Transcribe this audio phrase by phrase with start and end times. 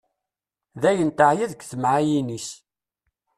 [0.81, 2.47] D ayen teɛya deg temɛayin-is.